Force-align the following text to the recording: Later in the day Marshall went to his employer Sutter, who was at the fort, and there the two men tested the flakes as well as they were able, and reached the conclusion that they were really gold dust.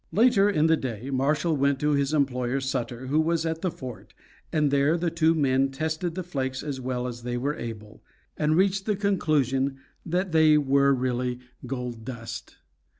Later 0.11 0.49
in 0.49 0.65
the 0.65 0.75
day 0.77 1.11
Marshall 1.11 1.55
went 1.55 1.79
to 1.81 1.91
his 1.91 2.11
employer 2.11 2.59
Sutter, 2.59 3.05
who 3.05 3.19
was 3.19 3.45
at 3.45 3.61
the 3.61 3.69
fort, 3.69 4.15
and 4.51 4.71
there 4.71 4.97
the 4.97 5.11
two 5.11 5.35
men 5.35 5.69
tested 5.69 6.15
the 6.15 6.23
flakes 6.23 6.63
as 6.63 6.81
well 6.81 7.05
as 7.05 7.21
they 7.21 7.37
were 7.37 7.53
able, 7.53 8.01
and 8.35 8.57
reached 8.57 8.87
the 8.87 8.95
conclusion 8.95 9.77
that 10.03 10.31
they 10.31 10.57
were 10.57 10.91
really 10.91 11.37
gold 11.67 12.03
dust. 12.03 12.55